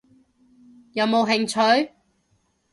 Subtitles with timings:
[0.93, 1.45] 有冇興
[1.85, 1.91] 趣？